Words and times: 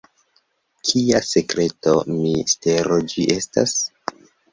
Kia 0.87 1.19
sekreto, 1.31 1.93
mistero 2.13 2.97
ĝi 3.13 3.27
estas? 3.37 3.75